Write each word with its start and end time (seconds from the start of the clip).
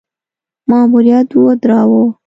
ماموریت 0.69 1.29
ودراوه. 1.43 2.03